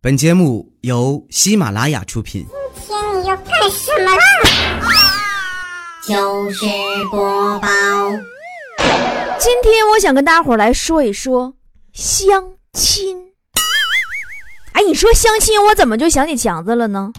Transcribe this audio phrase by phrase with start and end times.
[0.00, 2.46] 本节目由喜马拉雅出品。
[2.86, 4.22] 今天你要干什么啦？
[6.06, 6.64] 就是
[7.10, 7.68] 播报，
[9.40, 11.52] 今天我想跟大伙儿来说一说
[11.92, 13.18] 相亲。
[14.70, 17.10] 哎，你说相亲，我怎么就想起强子了呢？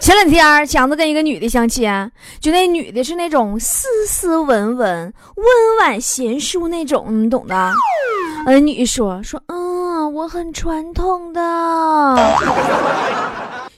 [0.00, 1.88] 前两天强子跟一个女的相亲，
[2.40, 5.46] 就那女的是那种斯斯文文、温
[5.80, 7.72] 婉贤淑那种，你懂的。
[8.46, 9.65] 呃，女的说说，嗯，
[10.16, 11.38] 我很传统的。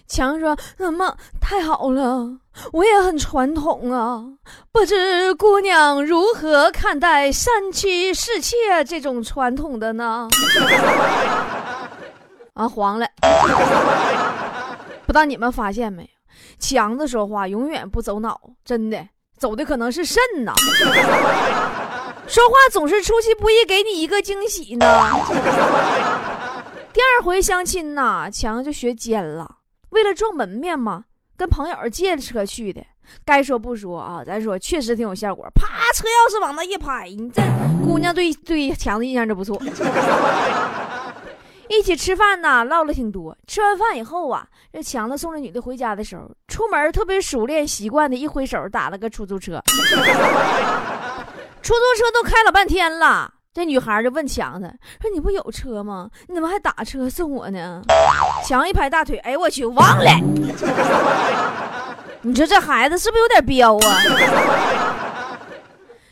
[0.07, 2.29] 强说，怎么太好了？
[2.73, 4.23] 我也很传统啊，
[4.71, 10.29] 不知姑娘如何看待三妻四妾这种传统的呢？
[12.55, 13.07] 啊，黄了！
[15.05, 16.09] 不知道你们发现没有，
[16.61, 19.05] 强子说话永远不走脑，真的
[19.37, 20.53] 走的可能是肾呐。
[22.29, 24.87] 说话总是出其不意，给你一个惊喜呢。
[27.19, 29.57] 第二回相亲呐，强就学奸了，
[29.89, 31.07] 为了撞门面嘛。
[31.37, 32.81] 跟朋友借车去的，
[33.25, 35.45] 该说不说啊，咱说确实挺有效果。
[35.53, 37.42] 啪，车钥匙往那一拍，你这
[37.84, 39.61] 姑娘对对强子印象就不错。
[41.69, 43.37] 一起吃饭呢，唠了挺多。
[43.48, 49.61] 吃完饭以后啊，这强子送这女的回家的时候，出门特别熟练习惯的一挥手打了个出租车。
[51.61, 56.09] 出租车都开了半天了，这女孩就问强子说：“你不有车吗？
[56.28, 57.83] 你怎么还打车送我呢？”
[58.47, 60.11] 强一拍大腿：“哎我去，忘了。
[62.23, 63.98] 你说这孩子是不是有点彪啊？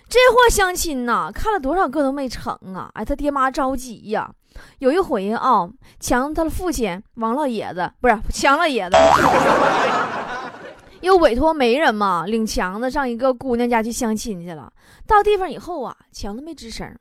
[0.08, 2.90] 这货相亲呐，看了多少个都没成啊！
[2.94, 4.28] 哎，他爹妈着急呀。
[4.78, 5.68] 有一回啊，
[6.00, 8.96] 强他的父亲王老爷子不是强老爷子，
[11.02, 14.72] 又委托媒人嘛，领强子上一个姑娘家去相亲去了。
[15.06, 16.92] 到地方以后啊，强子没吱声。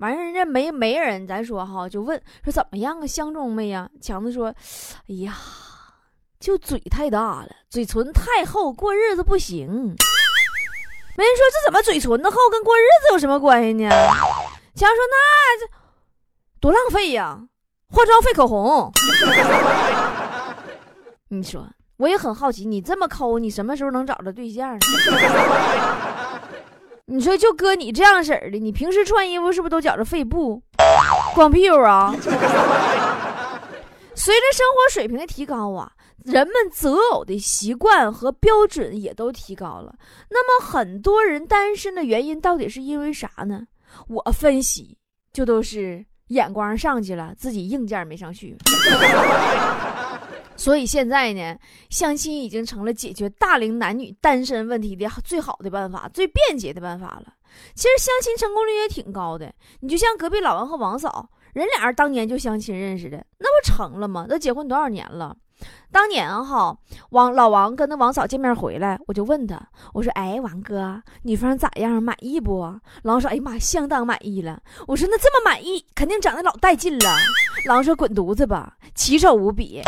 [0.00, 3.88] 完事人家没媒人，咱说哈，就问说怎么样啊，相中没呀？
[4.00, 4.46] 强子说
[5.08, 5.36] ：“哎呀，
[6.40, 9.68] 就嘴太大了，嘴唇太厚，过日子不行。”
[11.16, 13.90] 没人说这怎么嘴唇子厚跟过日子有什么关系呢？
[14.74, 15.66] 强说：“那这
[16.60, 17.38] 多浪费呀，
[17.90, 18.90] 化妆费口红。
[21.28, 21.68] ”你说
[21.98, 24.80] 我也很好奇，你这么抠，你什么时候能找着对象呢？
[27.12, 30.62] 你说就哥你这样式儿的，你平时穿衣服是不是都觉着费布、
[31.34, 32.14] 光屁股啊？
[34.14, 35.90] 随着生活水平的提高啊，
[36.24, 39.92] 人们择偶的习惯和标准也都提高了。
[40.28, 43.62] 那么很多人单身的原因到底是因为啥呢？
[44.06, 44.96] 我分析
[45.32, 48.56] 就都是眼光上去了，自己硬件没上去。
[50.60, 51.56] 所以现在呢，
[51.88, 57.32] 相亲已经成了解决大龄男女单身问题的最好的办法，最便捷的办法了。
[57.74, 59.50] 其实相亲成功率也挺高的，
[59.80, 64.26] 你就像隔壁老王和王嫂，人俩人当年就相亲认识的，那不成了吗？
[64.28, 65.34] 都结婚多少年了？
[65.92, 66.76] 当年哈，
[67.10, 69.60] 王老王跟那王嫂见面回来，我就问他，
[69.92, 72.00] 我说：“哎，王哥，女方咋样？
[72.00, 72.60] 满意不？”
[73.02, 77.10] 老王说：“哎呀妈，相当满意了。”我说：“那这么满意，肯定长得老带劲了。”
[77.66, 79.82] 老王说：“滚犊子吧，奇丑无比，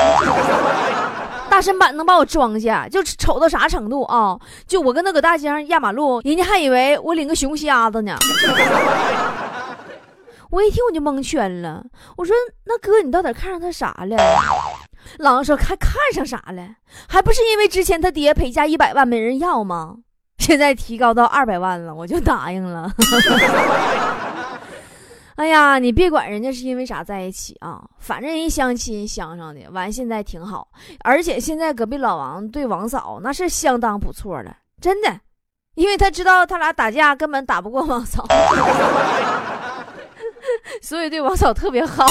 [1.49, 4.37] 大身板能把我装下，就丑到啥程度啊？
[4.66, 8.16] 就我跟他搁大街上压马路，人家还以为我领个熊瞎子呢。
[10.50, 11.84] ”我一听我就蒙圈了，
[12.16, 12.34] 我说
[12.66, 14.16] ：“那哥，你到底看上他啥了？”
[15.19, 16.77] 老王说：“看看上啥了？
[17.09, 19.97] 还不是因为之前他爹陪嫁一百万没人要吗？
[20.39, 22.93] 现在提高到二百万了，我就答应了。
[25.37, 30.69] 哎呀，你别管人家是因为啥在一起啊，反正人相亲相上的，完现在挺好。
[31.05, 35.21] 而且现在隔壁老王对王嫂那是相当不错了，真的，
[35.75, 38.27] 因为他知道他俩打架根本打不过王嫂，
[40.83, 42.07] 所以对王嫂特别好。”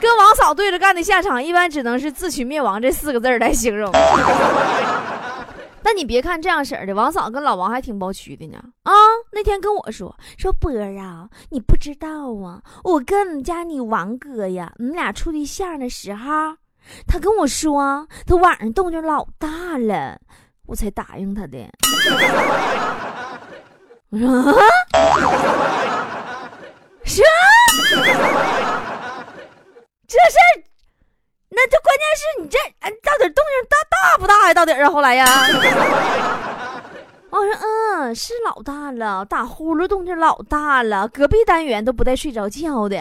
[0.00, 3.92] 跟王嫂对着干的下场，一般只能是自取灭亡这四个字来形容。
[5.80, 8.58] 但你别看这样式的，王嫂跟老王还挺包屈的呢。
[8.82, 8.92] 啊，
[9.32, 12.08] 那天跟我说说波儿啊，你不知道
[12.44, 16.56] 啊，我跟我们家你王哥呀，我们俩处对象的时候，
[17.06, 20.18] 他跟我说他晚上动静老大了，
[20.66, 21.58] 我才答应他的。
[24.10, 24.54] 我说啊，
[27.04, 27.22] 啥？
[30.08, 30.38] 这事，
[31.50, 34.54] 那这关键是你这，哎，到底动静大大不大呀？
[34.54, 35.26] 到底啊，后来呀，
[37.28, 42.98] 我说，嗯，是老大了，打呼噜动静老大了，隔壁单元都不带睡着觉的。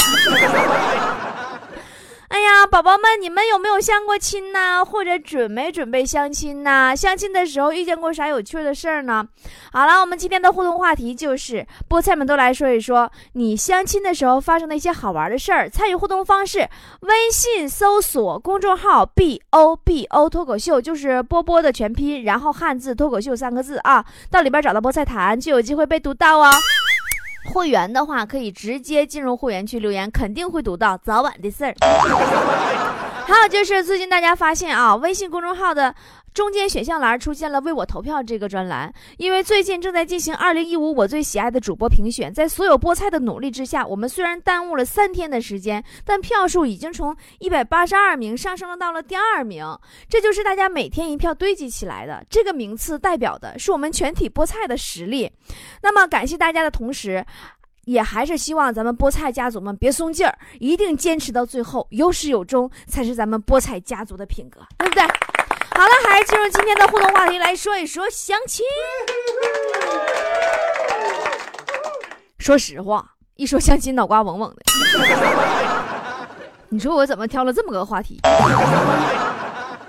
[2.47, 4.83] 呀，宝宝们，你们有没有相过亲呢？
[4.83, 6.95] 或者准没准备相亲呢？
[6.95, 9.27] 相亲的时候遇见过啥有趣的事儿呢？
[9.73, 15.69] 好了，我们今天的互动话题就是菠菜们都来说一说你相亲的时候发生的一些好玩的事儿。
[15.69, 16.69] 参与互动方式：
[17.01, 26.49] 微信搜索公众号 “b o b o” 脱口秀，就是波波的全拼，然后汉字脱口秀三个字啊，到里边找到菠菜谈就有机会被读到哦。
[27.47, 31.73] 会员的话可以直接进入会员区留言，肯定会读到，早晚的事儿。
[33.25, 35.93] 还有就是最近大家发现啊，微信公众号的
[36.37, 49.65] 中间选项栏出现了“为我投票”这个专栏，因为最近正在进行二零一五我最喜爱的主播评选，在所有菠菜的努力之下，我们虽然耽误了三天的时间，但票数已经从一百八十二名上升了到了第二名，
[50.07, 52.23] 这就是大家每天一票堆积起来的。
[52.29, 55.31] 这个名次代表的是我们全体菠菜的实力。
[55.81, 57.25] 那么感谢大家的同时。
[57.85, 65.03] 也还是希望咱们菠菜家族们别松劲儿，一定坚持到最后，有始有终才是咱们菠菜家族的品格，对不对？
[65.77, 68.65] 好了，还是进入今天的互动话题，来说一说相亲。
[72.39, 74.55] 说实话，一说相亲，脑瓜嗡嗡的。
[76.69, 78.19] 你说我怎么挑了这么个话题？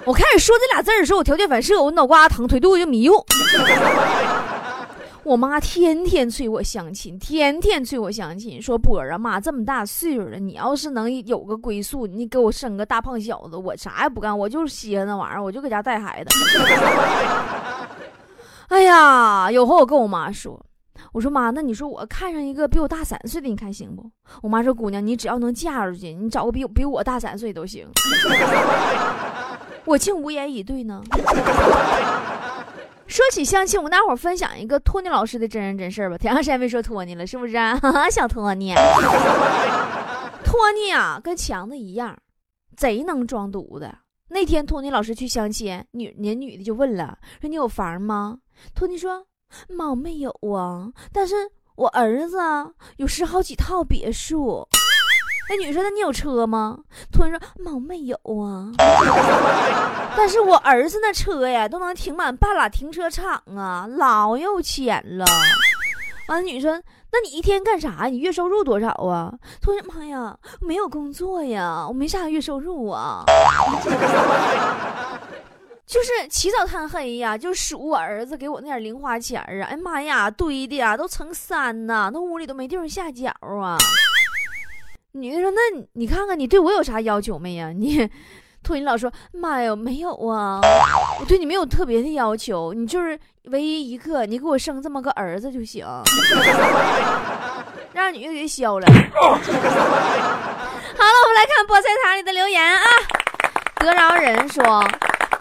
[0.04, 3.24] 我开始说这俩字的时候，我条件反射，我脑瓜疼，腿肚子就迷糊。
[5.28, 16.30] 我妈天天催我相亲，天天催我相亲，说波儿啊妈这么大岁数了，你要是能有个归宿，你给我生个大胖小子，我啥也不干，我就是稀罕那玩意儿，我就搁家带孩子。
[18.68, 20.58] 哎呀，有回我跟我妈说，
[21.12, 24.10] 我说妈，那你说我看上一个比我大三岁的，你看行不？
[24.40, 27.86] 我妈说姑娘，你只要能嫁出去，你找个比比我大三岁都行。
[29.84, 31.02] 我竟无言以对呢。
[33.08, 36.18] 说起相亲，我跟大伙分享一个托尼老师的真人真事吧。
[36.18, 37.54] 挺长时间没说托尼了，是不是？
[38.12, 38.74] 小托尼，
[40.44, 42.16] 托尼啊，跟强子一样，
[42.76, 43.90] 贼能装犊子。
[44.28, 48.38] 那天托尼老师去相亲，女人女的就问了，说你有房吗？
[48.74, 49.24] 托尼说，
[49.68, 51.34] 妈没有啊，但是
[51.76, 52.36] 我儿子
[52.98, 54.68] 有十好几套别墅。
[55.48, 56.78] 那女说：“那你有车吗？”
[57.10, 58.68] 突然说：“妈，我没有啊。
[60.16, 65.24] 但是我儿子那车呀，都能停满半拉停车场啊，老有钱了。”
[66.28, 66.72] 完了，女说
[67.10, 68.04] ：“那你一天干啥？
[68.10, 73.24] 你月收入多少啊？”突然，妈呀，没有工作呀，我没啥月收入啊，
[75.86, 79.64] 就是起早贪黑呀，就数我儿子给我那点零花钱啊。
[79.70, 83.78] 哎妈呀，堆的呀都成山呐，那屋里都没地方下脚啊。
[85.20, 85.58] 女的说：“那
[85.94, 88.08] 你看看，你对我有啥要求没呀？” 你
[88.62, 90.60] 托尼老说：“妈呀，没有啊，
[91.20, 95.86] 我对你没有特别的要求，你就是唯一一个，你给我生这么个儿子就行。
[97.94, 98.86] ”让女的给削了。
[98.86, 99.38] 好了，
[100.98, 102.80] 我们来看菠菜塔里的留言啊。
[103.76, 104.64] 得饶人说：“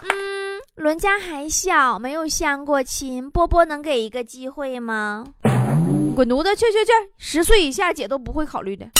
[0.02, 5.24] 嗯，伦家还小，没有相过亲，波波能给一个机会吗？”
[6.14, 6.92] 滚犊子，去去去！
[7.16, 8.86] 十岁以下姐都不会考虑的。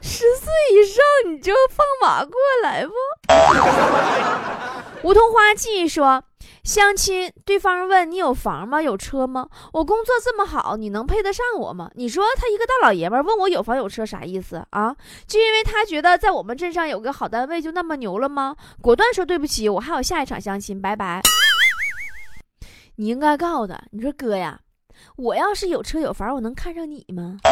[0.00, 2.92] 十岁以上你就放马过来吧？
[5.02, 6.22] 梧桐花季说，
[6.62, 8.80] 相亲对方问你有房吗？
[8.80, 9.48] 有车吗？
[9.72, 11.90] 我工作这么好，你能配得上我吗？
[11.96, 14.94] 你说他一个大老爷们问我有房有车啥意思啊？
[15.26, 18.54] 就因为他觉得在我们镇上有个好单位就那么牛了吗？
[18.80, 21.20] 果断说对不起，我还有下一场相亲，拜拜。
[22.96, 24.60] 你应该告诉他，你说哥呀。
[25.16, 27.36] 我要是有车有房，我能看上你吗？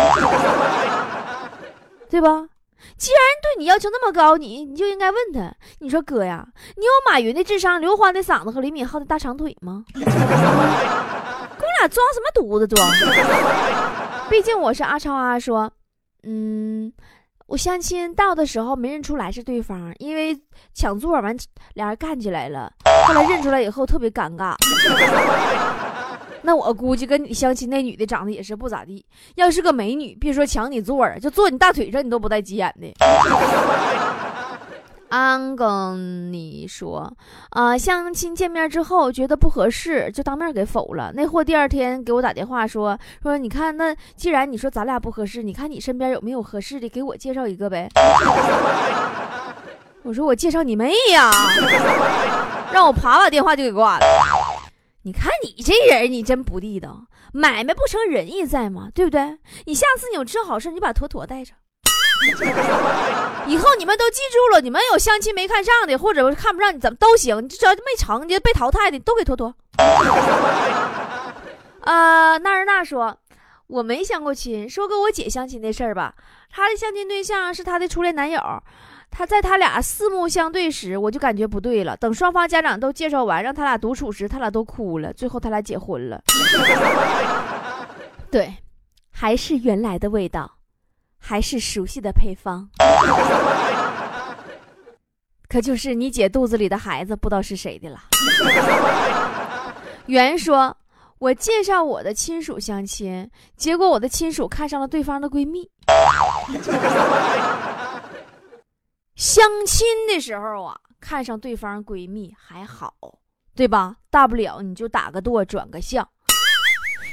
[2.10, 2.48] 对吧？
[2.98, 5.54] 既然对你要求那么高，你你就应该问他。
[5.78, 6.46] 你说哥呀，
[6.76, 9.84] 你有马云的智商、刘欢的嗓子和李敏镐的大长腿吗？
[9.94, 12.86] 跟我俩装什么犊子装？
[14.28, 15.72] 毕竟我是阿超阿说，
[16.24, 16.92] 嗯，
[17.46, 20.38] 我相亲到的时候没认出来是对方，因为
[20.74, 21.34] 抢座完
[21.74, 22.70] 俩人干起来了。
[23.06, 24.54] 后来认出来以后特别尴尬。
[26.44, 29.04] 那我估计跟你相亲那女的长得也是不咋地。
[29.36, 32.94] 要是个美女，别说抢你座儿，就坐你大腿上，你都不带急眼的。
[35.08, 37.10] 安跟你说，
[37.50, 41.12] 啊，相亲见面之后觉得不合适，就当面给否了。
[41.14, 47.88] 那货第二天给我打电话说，说你看，那既然你说咱俩不合适，你看你身边有没有合适的，给我介绍一个呗。
[50.02, 51.30] 我说我介绍你妹呀，
[52.72, 54.04] 让我啪把电话就给挂了。
[55.06, 57.06] 你看你这人，你真不地道。
[57.30, 58.88] 买卖不成仁义在吗？
[58.94, 59.38] 对不对？
[59.66, 61.54] 你下次你有这好事，你把坨坨带上。
[63.46, 67.44] 以后你们都记住了，你们有相亲没看上的，或者看不上你，怎么都行。
[67.44, 69.54] 你只要没成就被淘汰的，都给坨坨。
[71.82, 73.14] 呃，那人那说，
[73.66, 74.66] 我没相过亲。
[74.66, 76.14] 说个我姐相亲的事儿吧，
[76.50, 78.40] 她的相亲对象是她的初恋男友。
[79.16, 81.96] 他在他俩四目相对时，我就感觉不对了。
[81.98, 85.12] 等双方家长都介绍完，让他俩独处时，他俩都哭了。
[85.12, 86.20] 最后他俩结婚了。
[88.28, 88.52] 对，
[89.12, 90.50] 还是原来的味道，
[91.16, 92.68] 还是熟悉的配方。
[95.48, 98.00] 可就是你姐肚子里的孩子，不知道是谁的了。
[100.06, 100.76] 圆说
[101.20, 105.70] ：“我介绍我的亲属相亲，结果我的亲属看上了对方的闺蜜。
[109.24, 112.92] 相亲的时候啊，看上对方闺蜜还好，
[113.56, 113.96] 对吧？
[114.10, 116.06] 大不了你就打个舵，转个向。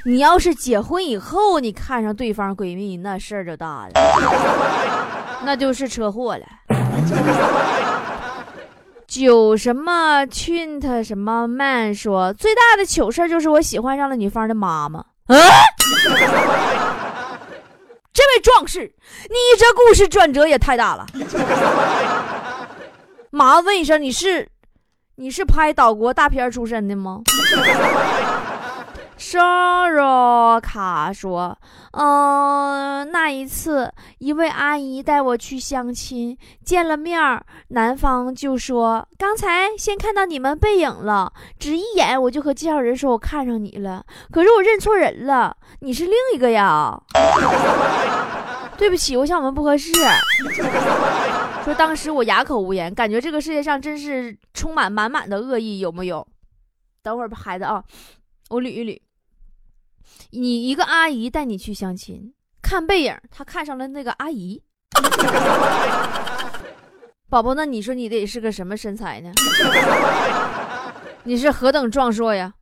[0.03, 3.93] 你要是结婚以后，你看上对方闺蜜，那事儿就大了，
[5.45, 6.45] 那就是车祸了。”
[9.07, 15.01] 九什么俊他什么曼说最大的糗事就是我喜欢上了女方的妈妈。
[15.27, 15.39] 嗯，
[18.13, 18.81] 这位壮士，
[19.29, 21.05] 你这故事转折也太大了。
[23.31, 24.47] 麻烦问一声，你是
[25.15, 27.21] 你是拍岛国大片出身的吗？
[29.21, 31.55] 莎若卡说
[31.93, 36.35] ：“嗯，那一次，一位阿姨带我去相亲，
[36.65, 46.99] 见了面儿，男方就说：‘刚才先看到你们背影了，只一眼我就和介绍人说我看上你了，可是我认错人了，你是另一个呀。
[48.75, 49.91] ’对不起，我想我们不合适。
[51.63, 56.27] 说当时我哑口无言，感觉这个世界上真是充满满满的恶意，有没有？
[57.03, 57.83] 等会儿孩子啊，
[58.49, 58.99] 我捋一捋。”
[60.31, 64.63] 你一个阿姨带你去相亲，看背影，他看上了那个阿姨。
[67.29, 69.31] 宝宝，那你说你得是个什么身材呢？
[71.23, 72.53] 你是何等壮硕呀？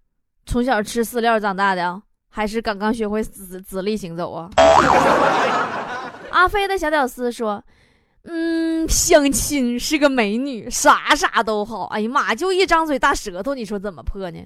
[0.45, 4.49] 从小吃饲料长大的，还是刚刚学会自自立行走啊？
[6.31, 7.63] 阿飞的小屌丝说
[8.25, 11.85] ：“嗯，相亲是个美女，啥啥都好。
[11.85, 14.39] 哎呀妈，就一张嘴大舌头，你说怎么破呢？”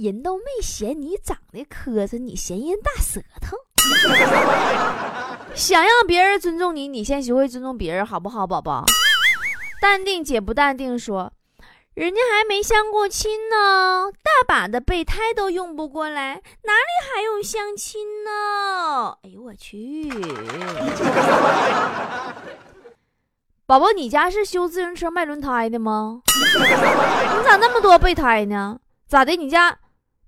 [0.00, 3.56] 人都没嫌你长得磕碜，你嫌人大舌头。
[5.56, 8.84] 想让别人尊重你，你先学会尊重别人，好不好，宝宝？
[9.82, 11.32] 淡定姐不淡定说，
[11.94, 19.18] 人家还没相过亲呢，大把的备胎都用不过来，哪里还用相亲呢？
[19.24, 20.08] 哎呦我去！
[23.66, 26.22] 宝宝，你家是修自行车卖轮胎的吗？
[26.26, 28.78] 你咋那么多备胎呢？
[29.08, 29.34] 咋的？
[29.34, 29.76] 你家？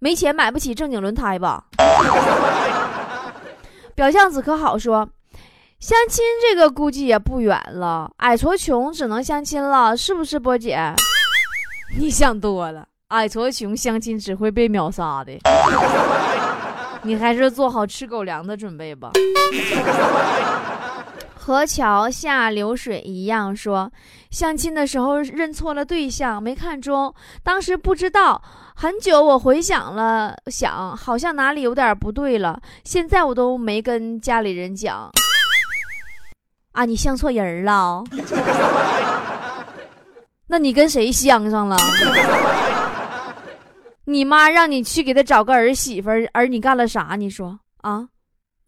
[0.03, 1.63] 没钱买不起正经轮胎吧？
[3.95, 5.07] 表象子可好说，
[5.79, 8.11] 相亲这个估计也不远了。
[8.17, 10.95] 矮矬穷只能相亲了，是不是波姐？
[11.99, 15.39] 你想多了，矮矬穷相亲只会被秒杀的。
[17.03, 19.11] 你还是做好吃狗粮的准备吧。
[21.51, 23.91] 和桥下流水一样说，
[24.31, 28.41] 相亲的时候认错了对象，没看中，当时不知道。
[28.77, 32.63] 很久，我回想了想，好像哪里有点不对了。
[32.85, 35.11] 现在我都没跟家里人讲。
[36.71, 38.05] 啊，你相错人了？
[40.47, 41.77] 那你跟谁相上了？
[44.05, 47.17] 你妈让你去给他找个儿媳妇儿，而你干了啥？
[47.19, 48.07] 你说啊？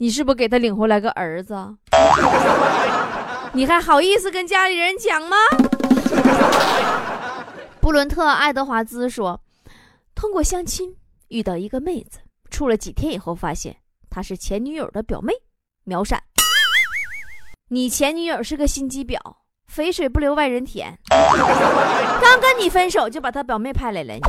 [0.03, 1.55] 你是不是给他领回来个儿子？
[3.53, 5.37] 你还好意思跟家里人讲吗？
[7.81, 9.41] 布伦特·爱德华兹说。
[10.13, 10.97] 通过相亲
[11.29, 12.19] 遇到一个妹子，
[12.51, 13.77] 处了几天以后，发现
[14.11, 15.35] 她是前女友的表妹，
[15.85, 16.21] 秒闪。
[17.69, 19.17] 你前女友是个心机婊，
[19.69, 20.99] 肥水不流外人田。
[22.21, 24.21] 刚跟你分手就把他表妹派来了，你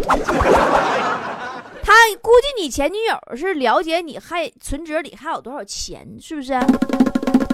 [1.94, 6.52] 他估计你前女友是了解你还存折里还有多少钱，是不是？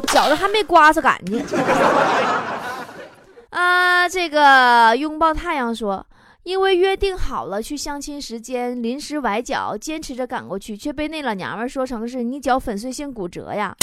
[0.07, 1.43] 饺子还没刮擦干净。
[3.51, 6.05] 啊，这个拥抱太阳说。
[6.43, 13.75] 因为约定好了去相亲时间，临时崴脚，坚持着赶过去，却被那老娘们说成是你脚粉碎性骨折呀！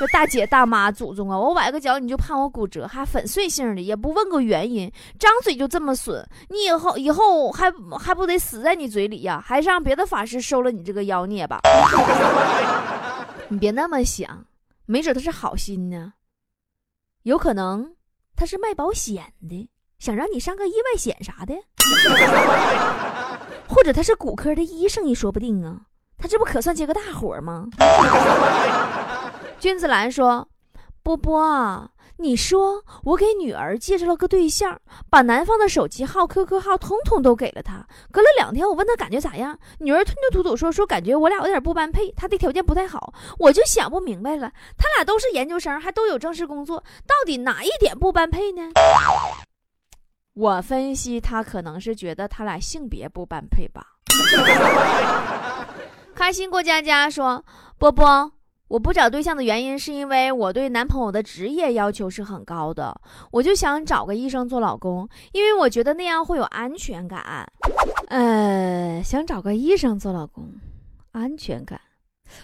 [0.00, 9.44] 说大姐大妈祖宗啊，我崴个脚你就判我骨折，还粉碎性的，也不问个原因，张嘴就这么损，你以后以后还还不得死在你嘴里呀？
[9.44, 11.60] 还是让别的法师收了你这个妖孽吧！
[13.48, 14.46] 你别那么想，
[14.86, 16.14] 没准他是好心呢，
[17.24, 17.94] 有可能
[18.34, 19.68] 他是卖保险的。
[19.98, 21.54] 想让你上个意外险啥的，
[23.68, 25.78] 或者他是骨科的医生也说不定啊。
[26.16, 27.66] 他这不可算接个大活吗？
[29.60, 30.48] 君子兰说
[31.04, 37.86] ：“波波，你说我给女儿介绍了个对象，把男方的手机号、QQ 号通通都给了他。
[38.10, 43.12] 隔了两天，我问他感觉咋样，女儿吞吞吐吐说说感觉我俩有点不般配，他的条件不太好。
[43.38, 48.62] 我就想不明白了，他俩都是研究生，还都有正式工作，到底哪一点不般配呢？
[50.32, 53.84] 我分析他可能是觉得他俩性别不般配吧。
[56.14, 57.44] 开心过家家说
[57.76, 58.32] 波波。
[58.70, 62.94] 我不找对象的原因是因为我对男朋友的职业要求是很高的，
[63.32, 67.44] 我就想找个医生做老公，因为我觉得那样会有安全感。
[68.06, 70.52] 呃，想找个医生做老公，
[71.10, 71.80] 安全感。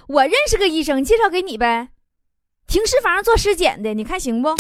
[0.09, 1.91] 我认识个医生，介绍给你呗，
[2.67, 4.49] 停尸房做尸检的，你看行不？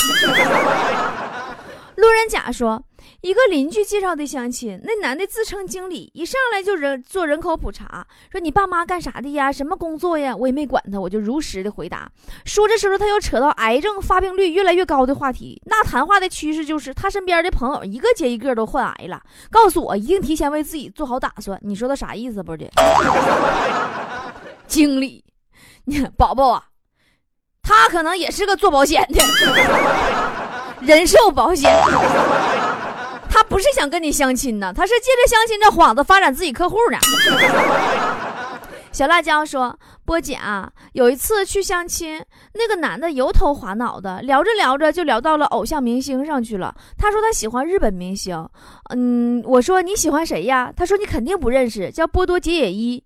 [1.96, 2.84] 路人甲说。
[3.26, 9.50] 一个邻居介绍的相亲，那男的自称经理，一上来就人做人口普查，说你爸妈干啥的呀？
[9.50, 10.32] 什么工作呀？
[10.36, 12.08] 我也没管他，我就如实的回答。
[12.44, 15.60] 说着说着，他又扯到癌症发病率越来越高的话题。
[15.64, 21.58] 那谈话的趋势就是他身边的朋友一个接一个都患癌了，告诉我一定提前为自己做好打算。
[21.62, 22.70] 你说他啥意思不是？
[24.68, 25.24] 经理，
[25.86, 26.62] 你宝宝啊，
[27.60, 29.20] 他可能也是个做保险的，
[30.82, 31.68] 人寿保险。
[33.36, 36.98] 他不是想跟你相亲呢，他是借着相亲这幌子发展自己客户呢。
[38.90, 42.24] 小辣椒说：“波姐啊，有一次去相亲，
[42.54, 46.74] 那个男的油头滑脑的，聊着聊着就聊到了偶像明星上去了。
[46.96, 48.48] 他说他喜欢日本明星，
[48.94, 50.72] 嗯，我说你喜欢谁呀？
[50.74, 53.04] 他说你肯定不认识，叫波多野野一。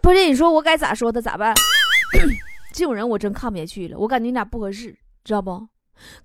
[0.00, 1.54] 波姐，你说我该咋说他咋办？
[2.74, 5.64] 这种人我真看不下去了，我感觉你俩不合适，知道不？”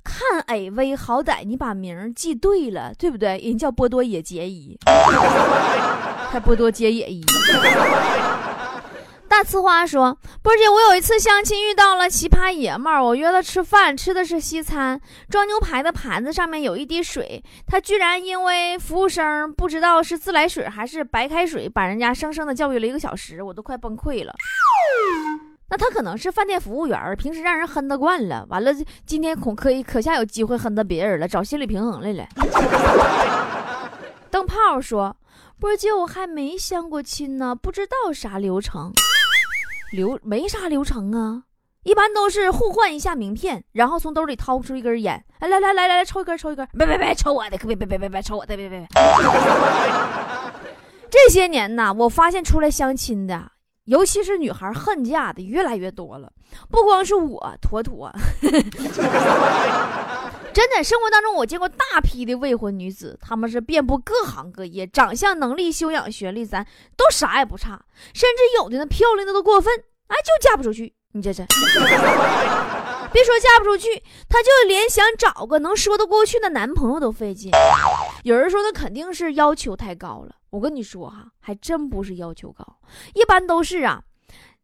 [0.03, 3.37] 看 AV，好歹你把名记对了，对不对？
[3.39, 4.77] 人叫波多野结衣，
[6.31, 7.23] 还波多结野衣。
[9.29, 24.33] 大呲花说：“波姐，我有一次相亲遇到了奇葩爷们儿，我约他吃饭，吃的是西餐，装牛排的盘子上面有一滴水，他居然因为服务生不知道是自来水还是白开水，把人家生生的教育了一个小时，我都快崩溃了。”
[25.69, 28.71] 那他可能是饭店服务员，平时让人哼得惯了，完了
[29.05, 32.25] 今天恐可以可下有机会哼得别人了，找心理平衡来了。
[34.31, 35.17] 灯泡说
[35.59, 38.93] ：“波姐，我还没相过亲呢，不知道啥流程，
[39.91, 41.43] 流没啥流程啊，
[41.83, 48.87] 一般都是互换一下名片，然后从兜里掏出一根烟，哎，来来来来来，抽一根，抽一根，别别别，抽我的，可别别别别别抽我的，别别别。
[51.09, 53.51] 这些年呐，我发现出来相亲的。”
[53.87, 56.31] 尤其是女孩恨嫁的越来越多了，
[56.69, 58.11] 不光是我，妥妥，
[60.53, 66.65] 真的，生活当中我见过大批的未婚女子，她们是遍布各行各业，长相、能力、修养、学历，咱
[66.97, 67.79] 都啥也不差，
[68.13, 69.73] 甚至有的呢漂亮的都过分，
[70.07, 70.93] 哎，就嫁不出去。
[71.13, 71.45] 你这是，
[73.17, 77.49] 别说嫁不出去，她就连想找个能说得过去的男朋友都费劲。
[78.23, 80.35] 有人说她肯定是要求太高了。
[80.51, 82.63] 我跟你说哈，还真不是要求高，
[83.15, 83.99] 一般都是啊，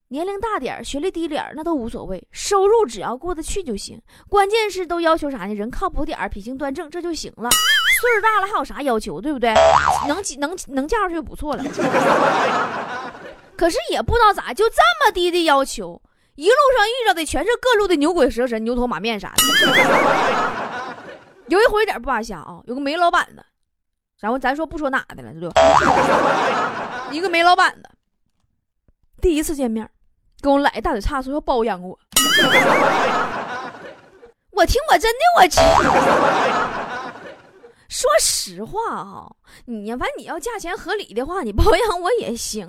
[0.09, 3.99] 年龄大点儿、学历低点儿那都无所谓，收入只要过得去就行。
[4.29, 5.55] 关键是都要求啥呢？
[5.55, 7.49] 人靠谱点儿、品行端正，这就行了。
[8.01, 9.19] 岁数大了还有啥要求？
[9.19, 9.51] 对不对？
[10.07, 11.63] 能能能嫁出去就不错了。
[13.57, 15.99] 可是也不知道咋就这么低的要求，
[16.36, 19.43] 一路上遇到的全是各路的牛鬼蛇神、牛头马面啥的。
[21.48, 23.46] 有一回点不扒瞎啊，有个煤老板子。
[24.19, 25.62] 然后咱说不说哪的了，对吧？
[27.12, 27.89] 一个煤老板的，
[29.22, 29.88] 第一次见面，
[30.39, 32.00] 跟我来一大嘴叉，说要包养我。
[34.52, 35.60] 我听我真的我去。
[37.89, 39.30] 说实话啊，
[39.65, 42.67] 你反正你要价钱合理的话，你包养我也行。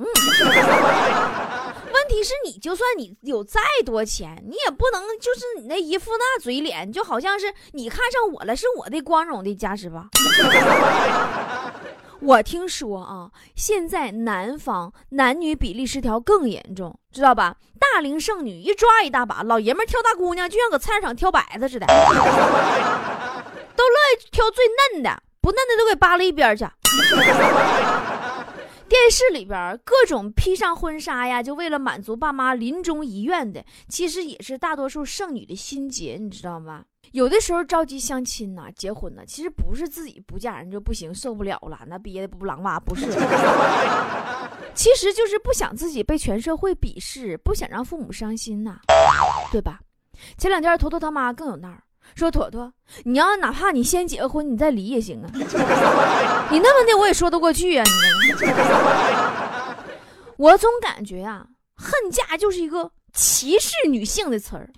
[1.94, 10.09] 问题是，你就算你有再多钱，你也不能就是你那一副那嘴脸，就好像是你看上我了，是我的光荣的家世吧？
[12.20, 17.57] 我听说啊，现在南方男女比例失调更严重，知道吧？
[17.78, 26.66] 大龄剩女一抓一大把，老爷们挑大姑娘就像搁菜市场挑白子似的，都乐意挑最嫩的，不嫩的都给扒了一边去。
[28.88, 36.84] 电视里边各种披上婚纱呀，就为了满足爸妈临终遗愿的，其实也是大多数剩女的心结，你知道吗？
[37.12, 43.06] 有的时候着急相亲呐，结婚呐，其实不是自己不嫁人就不行，受不了了，那憋的不狼哇，不是，
[44.74, 48.80] 其实就是不想自己被全社会鄙视，不想让父母伤心呐，
[49.52, 49.80] 对吧？
[50.38, 51.83] 前两天坨坨他妈更有那儿。
[52.14, 52.72] 说妥妥，
[53.04, 55.30] 你要哪怕你先结个婚，你再离也行啊。
[56.50, 57.84] 你那么的我也说得过去啊。
[57.84, 58.32] 你
[60.36, 64.70] 我总感觉啊，恨嫁就是一个歧视女性的词儿。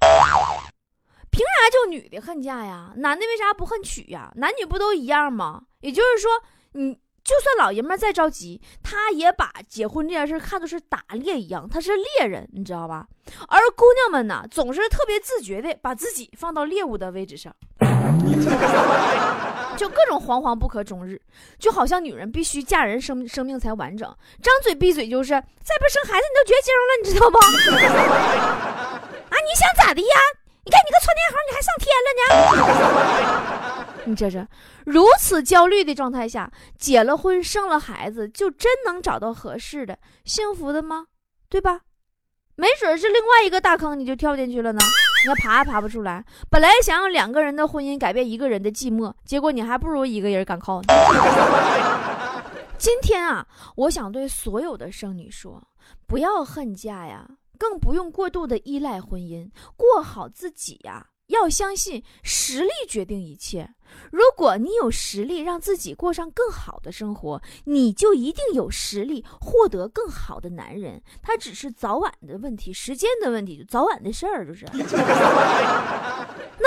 [1.30, 2.92] 凭啥就女的恨嫁呀？
[2.96, 4.32] 男的为啥不恨娶呀？
[4.36, 5.62] 男女不都一样吗？
[5.80, 6.30] 也就是说，
[6.72, 13.04] 你就算老爷们再着急，他也把结婚这件事看作是打猎一样，他是猎人，你知道吧？
[13.48, 17.52] 而姑娘们呢，总是特别自觉的把自己放到猎物的位置上，
[19.76, 21.20] 就各种惶惶不可终日，
[21.58, 24.08] 就好像女人必须嫁人生生命才完整，
[24.40, 27.38] 张嘴闭嘴就是再不生孩子你就绝经了，你知道不？
[29.34, 30.06] 啊，你想咋的呀？
[30.64, 32.08] 你看你个窜天猴，你还上天了
[33.82, 33.85] 呢？
[34.06, 34.46] 你这这
[34.84, 41.06] 如此焦虑的状态下，结了婚生了孩子，就真能找到合适的、幸福的吗？
[41.48, 41.80] 对吧？
[42.54, 44.78] 没准是另外一个大坑，你就跳进去了呢。
[45.24, 46.24] 你要爬也爬不出来。
[46.48, 50.80] 本来想让两个人的婚姻改变一个人的寂寞，结果你还不如一个人敢靠。
[52.78, 55.62] 今天啊，我想对所有的剩女说：
[56.06, 57.28] 不要恨嫁呀。
[57.58, 61.06] 更不用过度的依赖婚姻，过好自己呀！
[61.28, 63.74] 要相信实力决定一切。
[64.10, 71.00] 如果你有实力让自己过上更好的生活，你就一定有实力获得更好的男人。
[71.22, 74.66] 他只是早晚的问题，时间的问题，早晚的事儿，就是。
[74.72, 74.78] 那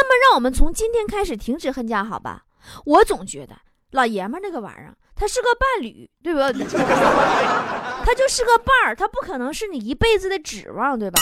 [0.07, 2.45] 么，让我们从今天开始停止恨嫁，好吧？
[2.85, 3.55] 我总觉得
[3.91, 4.95] 老爷们那个玩意儿。
[5.15, 6.39] 他是个伴侣，对不？
[6.39, 11.19] 他就是个伴儿，他不可能是你一辈子的指望，对吧？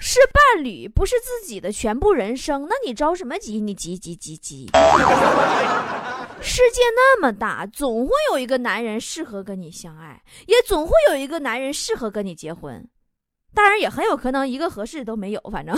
[0.00, 3.60] 是伴侣，不是自己的全部人生，那你着什么急？
[3.60, 4.70] 你急急急急！
[6.40, 12.88] 世界那么大，总会有一个男人适合跟你相爱，也总会有一个男人适合跟你结婚。
[13.54, 15.74] 当然，也很有可能一个合适的都没有，反正。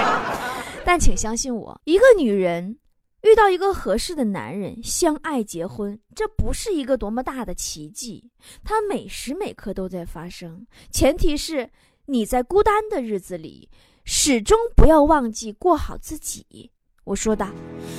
[0.84, 2.78] 但请相信我，一个女人。
[3.22, 8.30] 遇到一个合适的男人，相爱结婚，这不是一个多么大的奇迹，
[8.62, 10.66] 它每时每刻都在发生。
[10.90, 11.70] 前提是
[12.06, 13.70] 你在孤单的日子里，
[14.04, 16.70] 始终不要忘记过好自己。
[17.04, 17.46] 我说的，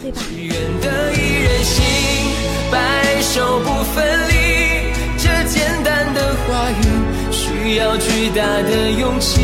[0.02, 0.22] 对吧？
[0.38, 1.84] 愿得一人心
[2.72, 4.34] 白首不分离，
[5.18, 9.42] 这简单的话语需要巨大的勇气。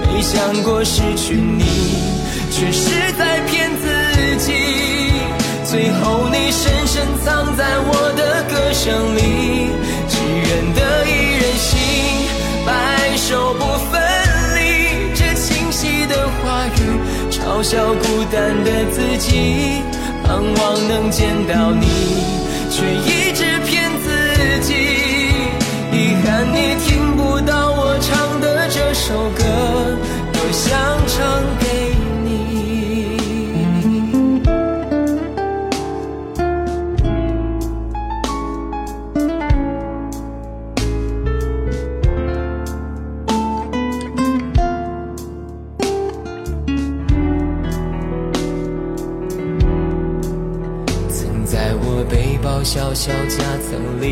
[0.00, 1.64] 没想过失去你，
[2.50, 3.86] 却是在骗自
[4.44, 4.52] 己。
[5.64, 9.70] 最后，你深深藏在我的歌声里，
[17.58, 19.82] 嘲笑孤单的自己，
[20.24, 21.88] 盼望能见到你，
[22.70, 24.74] 却一直骗自己。
[25.90, 29.42] 遗憾你听不到我唱的这首歌，
[30.32, 30.78] 多想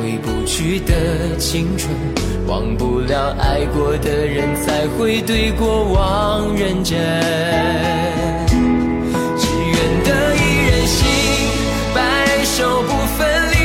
[0.00, 1.92] 回不去的青春，
[2.46, 6.98] 忘不了爱过的人，才会对过往认真。
[9.36, 10.38] 只愿得一
[10.70, 11.06] 人心，
[11.94, 12.00] 白
[12.44, 13.56] 首不分离，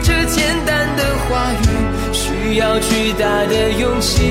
[0.00, 1.66] 这简单的话语，
[2.12, 4.22] 需要巨大的勇气。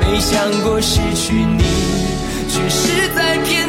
[0.00, 1.62] 没想过失去你。
[2.50, 3.68] 却是在骗